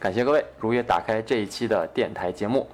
[0.00, 2.66] 感谢各位如约打开这一期的电台节目。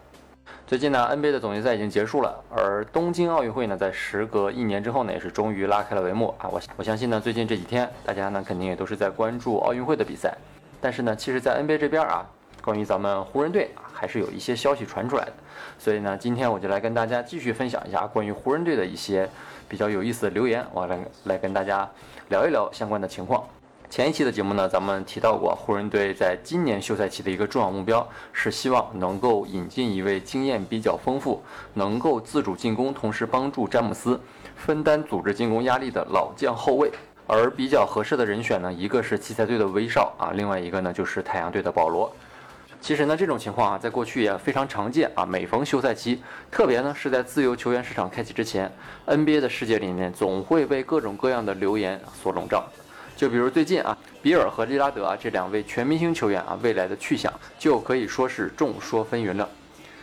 [0.65, 6.47] 最近呢，NBA 的总决赛已经结束了，而东京奥运会呢，在时隔一年之后呢，也是终于拉开了帷幕啊！
[6.49, 10.33] 我我相信呢，最近这几天大家呢，肯定也都是在关注奥运会的比赛。
[10.81, 12.25] 但是呢，其实，在 NBA 这边啊，
[12.63, 15.33] 关于咱们湖人队，还是有一些消息传出来的。
[15.81, 19.29] 所以呢，今天我就来跟大家继续分享一下关于湖人队的一些
[19.69, 21.91] 比较有意思的留言，我来来跟大家
[22.29, 23.43] 聊一聊相关的情况。
[23.89, 31.41] 前一期的节目呢，咱们提到过，湖人队在今年休赛期的一个重要目标是希望能够引进一位经验比较丰富、
[31.75, 34.21] 能够自主进攻，同时帮助詹姆斯
[34.57, 36.91] 分担组织进攻压力的老将后卫。
[37.29, 42.13] 而比较合适的人选呢，一个是奇才队的威少啊，另外一个呢就是太阳队的保罗。
[42.81, 45.25] 其实呢，这种情况啊，在过去也非常常见啊。
[45.25, 48.71] 每逢休赛期，特别呢是在自由球员市场开启之前
[49.07, 52.65] ，NBA 的世界里面总会被各种各样的流言所笼罩。
[53.17, 59.49] 就比如最近啊，比尔和利拉德啊这两位全明星球员啊未来的去向就可以说是众说纷纭了。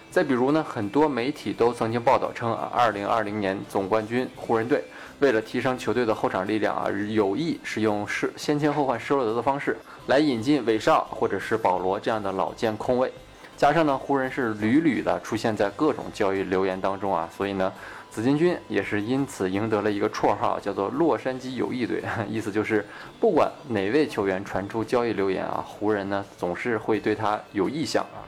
[0.09, 4.83] 再比如呢，很多媒体都曾经报道称啊，二零二零年总冠军湖人队
[5.19, 13.11] 为了提升球队的后场力量啊，有意使用施先签后换施罗德的方式来引进韦少或者是保罗这样的老将控卫。
[13.55, 17.71] 加上呢，湖人是屡屡的出现在各种交易流言当中啊，所以呢。
[18.13, 22.85] 紫金军也是因此赢得了一个绰号，叫做“洛杉矶友谊队”， 意思就是
[23.19, 28.21] 不管哪位球员传出交易流言啊，湖人呢总是会对他有意向啊。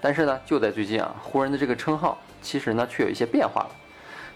[0.00, 3.70] 但是呢，就在最近啊，湖人的这个称号其实呢却有一些变化了，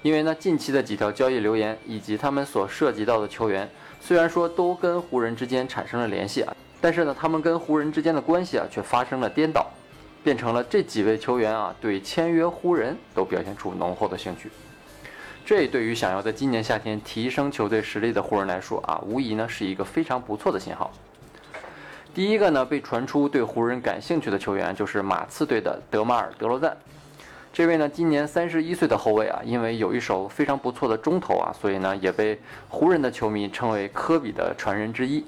[0.02, 3.70] 因为呢近期的几条交易流言以及他们所涉及到的球员，
[4.00, 9.66] 虽然说都跟湖人之间产生了联系啊，但是呢他们跟湖人之间的关系啊却发生了颠倒。
[10.24, 14.50] 变成了这几位球员啊，对签约湖人都表现出浓厚的兴趣。
[15.46, 20.90] 这对于想要在今年夏天提升球队实力的湖人来说啊，无疑呢是一个非常不错的信号。
[22.12, 26.76] 第一个呢，被传出对湖人感兴趣的球员就是马刺队的德马尔·德罗赞。
[27.52, 35.24] 这位呢，今年三十一岁的后卫啊，因为有一手非常不错的中投啊，所以呢，也被湖人的球迷称为科比的传人之一。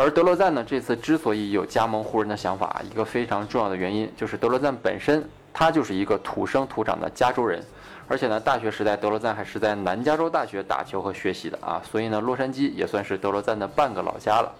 [0.00, 5.22] 而德罗赞呢，这次之所以有加盟湖人的想法，一个非常重要的原因就是德罗赞本身，
[5.52, 7.62] 他就是一个土生土长的加州人，
[8.08, 14.50] 而且呢，大学时代德罗赞还是在南加州大学打球和学习的啊，所以呢，洛杉矶也算是德罗赞的半个老家了。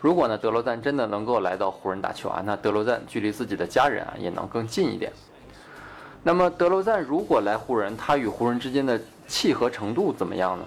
[0.00, 5.12] 如果呢，德罗赞真的能够来到湖人打球啊，那德罗赞距离自己的家人啊也能更近一点。
[6.22, 10.64] 那么德罗赞如果来湖人，他与湖人之间的契合程度怎么样呢？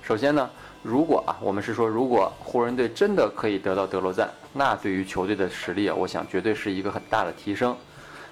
[0.00, 0.48] 首先呢。
[0.82, 7.76] 如果啊，我们是说，如果湖人队真的可以得到德罗赞，那对于球队的实力啊，我想绝对是一个很大的提升。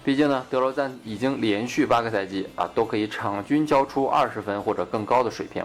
[0.02, 5.64] 毕竟呢，德罗赞已经连续八个赛季啊，都可以场均交出二十分或者更高的水平。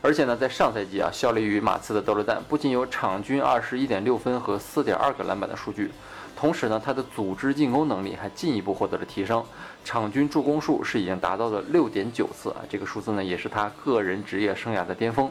[0.00, 5.90] 而且呢，在上赛季啊，效力于马刺的德罗赞不仅有场均二十一点六分和四点二个篮板的数据，
[6.36, 9.44] 同时呢，他的组织进攻能力还进一步获得了提升，
[9.84, 15.28] 场均助攻数是已经达到了六点九次啊，这个数字呢，也是他个人职业生涯的巅峰。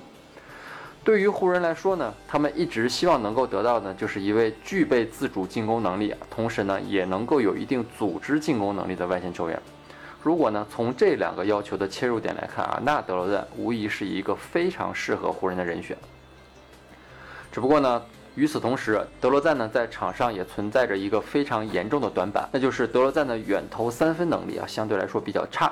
[1.05, 9.61] 对于湖人来说呢，他们一直希望能够得到的，就是一位具备自主进攻能力，同时呢，也能够有一定组织进攻能力的外线球员。
[10.23, 15.95] 如果呢，从这两个要求的切入点来看啊，那德罗赞无疑是一个非常适合湖人的人选。
[17.51, 18.01] 只不过呢，
[18.33, 25.71] 与此同时，德罗赞呢在场上也存在着一个非常严重的短板，那就是德罗赞的远投三分能力啊，相对来说比较差。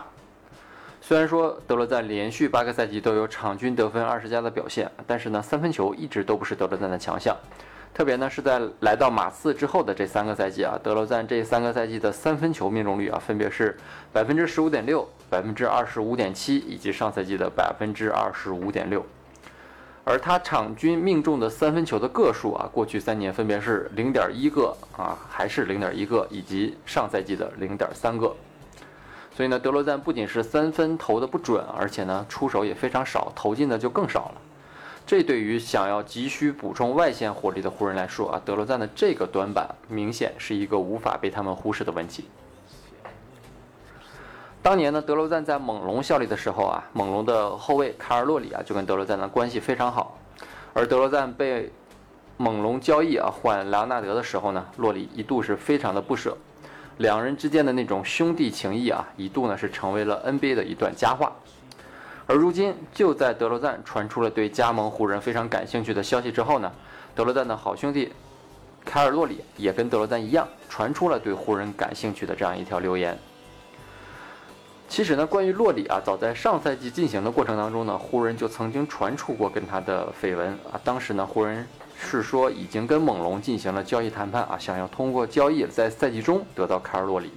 [1.06, 7.36] 虽然说德罗赞连续八个赛季都有场均得分二十加的表现，但是呢，三分球一直都不是德罗赞的强项。
[7.94, 13.78] 特别呢是在来到马刺之后的这三个赛季啊，德罗赞这三个赛季的三分球命中率啊，分别是
[14.14, 19.06] 百分之十五点六、百分之二十五点七，以及上赛季的百分之二十五点六。
[20.06, 28.34] 而他场均命中的三分球的个数啊，过去三年分别是零点一个啊，还是零点一个，以及上赛季的零点三个。
[29.36, 34.36] 所以呢，德罗赞不仅是三分投的不准，而且呢，出手也非常少，投进的就更少了。
[35.06, 42.26] 这对于想要急需补充外线火力的湖人来说啊，德罗赞的这个短板明显是一个无法被他们忽视的问题。
[44.62, 50.18] 当年呢，德罗赞在猛龙效力的时候啊，猛龙的后卫卡尔洛里啊就跟德罗赞的关系非常好。
[50.74, 51.70] 而德罗赞被
[52.38, 56.38] 猛龙交易啊换莱昂纳德的时候呢，洛里一度是非常的不舍。
[56.98, 61.32] 两人之间的那种兄弟情谊啊，一度呢是成为了 NBA 的一段佳话。
[62.26, 66.72] 而如今，就在德罗赞传出了对加盟湖人非常感兴趣的消息之后呢，
[67.14, 68.14] 德罗赞的好兄弟
[68.86, 73.18] 凯尔洛里也跟德罗赞一样，传出了对湖人感兴趣的这样一条留言。
[74.94, 80.80] 其实呢，关于洛里啊，早在上赛季进行的过程当中呢，湖人就曾经传出过跟他的绯闻啊。
[80.84, 81.68] 当时呢，湖人
[82.00, 87.32] 是说已经跟猛龙进行了交易谈判啊，想要通过交易在赛季中得到凯尔洛里。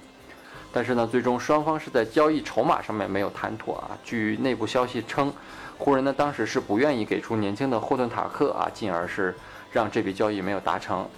[0.71, 3.97] 但是呢，最终双方是在交易筹码上面没有谈妥啊。
[4.03, 5.33] 据内部消息称，
[5.79, 9.33] 湖人呢当时是不愿意给出年轻的霍顿塔克啊，进而是
[9.71, 11.09] 让这笔交易没有达成。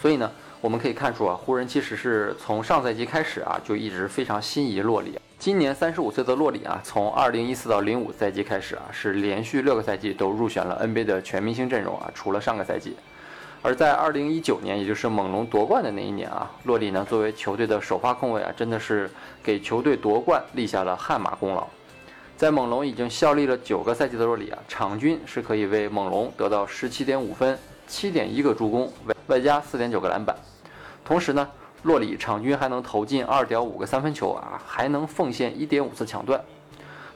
[0.00, 0.30] 所以呢，
[0.60, 5.18] 我们可以看出啊，湖人其实是从上赛季开始啊，就一直非常心仪洛里。
[5.44, 12.96] 今年三十五岁的洛里啊，从二零一四到零五赛季开始啊，是连续六个赛季都入选了 NBA 的全明星阵容啊，除了上个赛季。
[13.60, 19.10] 而在二零一九年，也就是猛龙夺冠的那一年啊，洛里呢作为球队的首发控卫啊，真的是
[19.42, 21.66] 给球队夺冠立下了汗马功劳。
[22.38, 30.34] 在猛龙已经效力了九个赛季的洛里啊，场均是可以为猛龙得到十七点五分、七点一个助攻，外外加四点九个篮板。
[31.04, 31.46] 同时呢。
[31.84, 36.42] 洛里场均还能投进二点五个三分球啊，还能奉献一点五次抢断。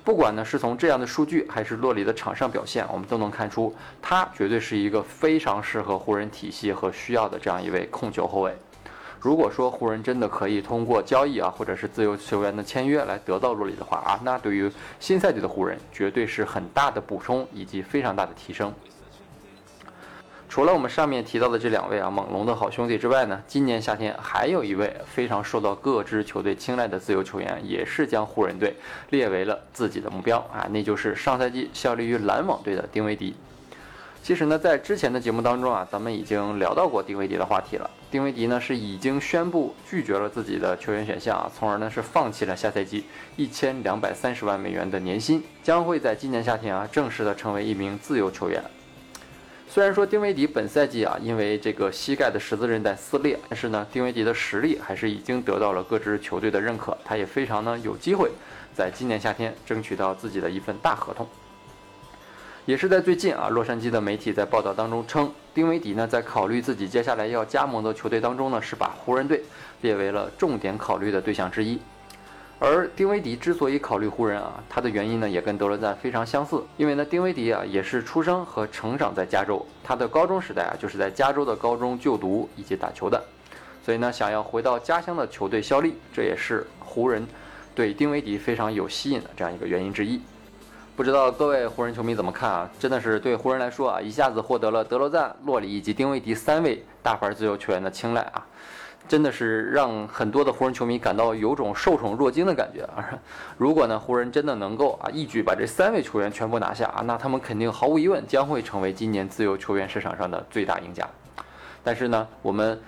[0.05, 8.55] 不管呢是从这样的数据，还是洛里的场上表现，我们都能看出他绝对是一个非常适合湖人体系和需要的这样一位控球后卫。
[9.21, 14.71] 如果说湖人真的可以通过交易啊，或者是自由球员的签约来得到洛里的话啊，那对于
[15.01, 18.73] 新赛季的湖人绝对是很大的补充以及非常大的提升。
[20.59, 28.75] 除了我们上面提到的这两位啊猛龙的好兄弟之外呢，今年夏天还有一位非常受到各支球队青睐的自由球员，也是将湖人队
[29.11, 33.37] 列为了自己的目标啊，那就是上赛季效力于篮网队的丁威迪。
[34.21, 37.89] 其实呢，在之前的节目当中啊，咱们已经聊到过丁威迪的话题了。
[38.11, 43.05] 丁威迪呢是已经宣布拒绝了自己的球员选项啊，从而呢是放弃了下赛季
[43.37, 48.61] 一千两百三十万美元的年薪，将会在今年夏天啊正式的成为一名自由球员。
[49.71, 58.31] 虽然说丁威迪本赛季啊，因为这个膝盖的十字韧带撕裂，但是呢，丁威迪的实力还是已经得到了各支球队的认可，他也非常呢有机会
[58.75, 61.29] 在今年夏天争取到自己的一份大合同。
[62.65, 69.43] 也是在最近啊，洛杉矶的媒体在报道当中称，丁威迪呢在考虑自己接下来要加盟的球队当中呢，是把湖人队
[69.83, 71.79] 列为了重点考虑的对象之一。
[72.61, 83.23] 而丁威迪之所以考虑湖人啊，他的原因呢也跟德罗赞非常相似，因为呢丁威迪啊也是出生和成长在加州，他的高中时代啊就是在加州的高中就读以及打球的，
[83.85, 87.25] 所以呢想要回到家乡的球队效力，这也是湖人
[87.77, 90.21] 对丁威迪非常有吸引的这样一个原因之一。
[90.97, 92.69] 不知道各位湖人球迷怎么看啊？
[92.77, 98.45] 真的是对湖人来说啊，一下子获得了德罗赞、洛里以及丁威迪三位大牌自由球员的青睐啊。
[99.09, 103.09] 真的是让很多的湖人球迷感到有种受宠若惊的感觉啊！
[103.57, 111.09] 如果呢湖人真的能够啊一举把这三位球员全部拿下啊，那他们肯定毫无疑问将会成为今年自由球员市场上的最大赢家。
[111.83, 112.79] 但是呢，我们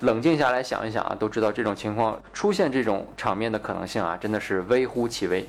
[0.00, 5.48] 冷静下来想一想啊，都知道这种情况出现这种场面的可能性啊，真的是微乎其微。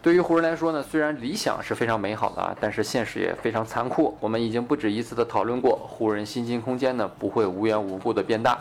[0.00, 4.16] 对于湖人来说呢，虽然理想是非常美好的啊，但是现实也非常残酷。
[4.20, 8.56] 我们已经不止一次的讨论过，湖人薪金空间呢不会无缘无故的变大。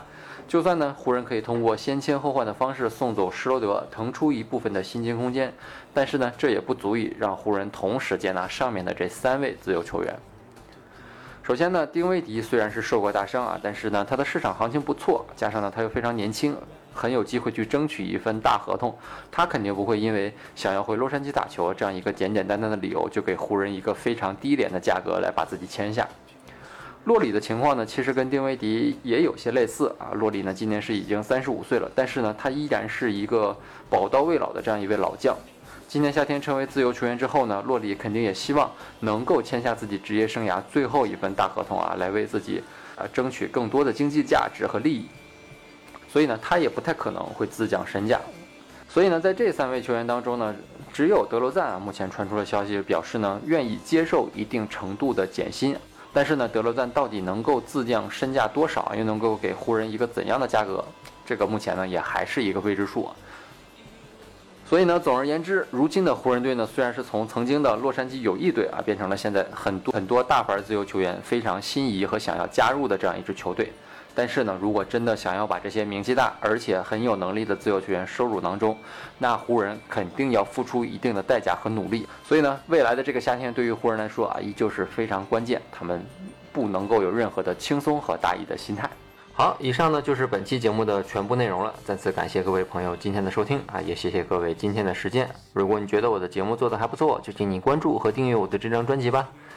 [0.48, 5.54] 就算呢，湖人可以通过先签后换的方式送走施罗德，腾出一部分的薪金空间，
[5.94, 10.16] 但是呢，这也不足以让湖人同时接纳上面的这三位自由球员。
[11.44, 16.57] 首先呢，丁威迪虽然是受过大伤啊，但是呢，他的市场行情不错，加上呢，他又非常年轻，
[16.97, 18.97] 很有机会去争取一份大合同。
[19.31, 26.07] 他肯定不会因为想要回洛杉矶打球这样一个简简单单的理由，就给湖人一个非常低廉的价格来把自己签下。
[27.06, 30.11] 洛里的情况呢，其实跟丁威迪也有些类似啊。
[30.13, 33.56] 洛里呢，今年是已经三十五岁了，但是呢，他依然是一个
[33.89, 35.33] 宝刀未老的这样一位老将。
[35.87, 42.61] 今年夏天成为自由球员之后呢，洛里肯定也希望能够签下自己职业生涯最后一份大合同啊，来为自己
[42.97, 45.06] 啊争取更多的经济价值和利益。
[46.07, 48.19] 所以呢，他也不太可能会自降身价。
[48.90, 50.56] 所以呢，在这三位球员当中呢，
[50.94, 55.76] 只有德罗赞啊，目前传出了消息，表示呢愿意接受一定程度的减薪。
[56.14, 60.83] 但是呢，德罗赞到底能够自降身价多少，又能够给湖人一个怎样的价格？
[61.26, 63.09] 这个目前呢也还是一个未知数。
[64.66, 73.71] 所以呢，总而言之，如今的湖人队呢，虽然是从曾经的洛杉矶友谊队啊，变成了现在很多很多大牌自由球员非常心仪和想要加入的这样一支球队。
[74.18, 78.76] 但是呢，如果真的想要把这些名气大而且很有能力的自由球员收入囊中，
[79.19, 82.07] 那湖人肯定要付出一定的代价和努力。
[82.24, 86.04] 所以呢，未来的这个夏天对于湖人来说啊，依旧是非常关键，他们
[86.52, 88.90] 不能够有任何的轻松和大意的心态。
[89.33, 91.71] 好，以上呢就是本期节目的全部内容了。
[91.86, 95.30] 再次感谢各位朋友今天的收听啊，也谢谢各位今天的时间。
[95.54, 99.30] 如果你觉得我的节目做得还不错，就请你关注和订阅我的这张专辑吧。